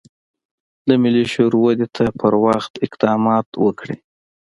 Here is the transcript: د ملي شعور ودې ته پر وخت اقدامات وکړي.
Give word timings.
د 0.87 0.89
ملي 1.01 1.25
شعور 1.33 1.53
ودې 1.59 1.87
ته 1.95 2.05
پر 2.19 2.33
وخت 2.45 2.73
اقدامات 2.85 3.47
وکړي. 3.63 3.97